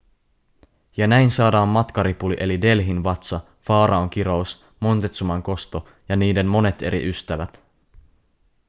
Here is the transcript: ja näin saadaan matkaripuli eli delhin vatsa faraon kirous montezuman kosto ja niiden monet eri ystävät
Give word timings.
ja 0.97 1.07
näin 1.07 1.31
saadaan 1.31 1.67
matkaripuli 1.67 2.35
eli 2.39 2.61
delhin 2.61 3.03
vatsa 3.03 3.39
faraon 3.61 4.09
kirous 4.09 4.65
montezuman 4.79 5.43
kosto 5.43 5.87
ja 6.09 6.15
niiden 6.15 6.47
monet 6.47 6.81
eri 6.81 7.09
ystävät 7.09 7.61